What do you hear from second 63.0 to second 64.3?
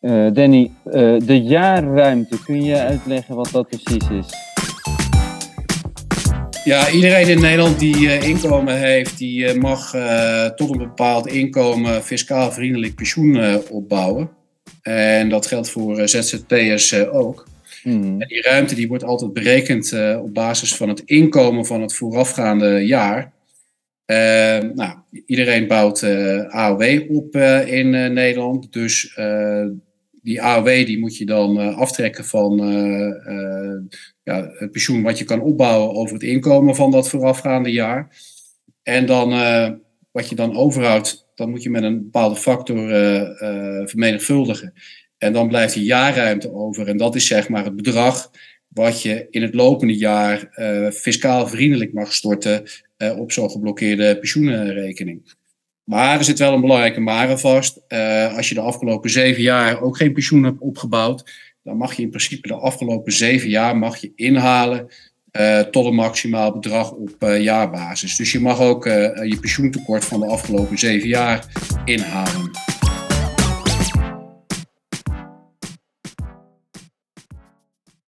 zeven jaar mag je